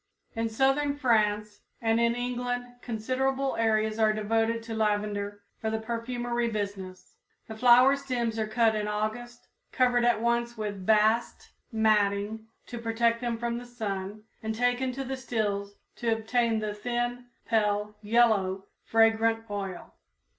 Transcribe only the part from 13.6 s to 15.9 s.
sun and taken to the stills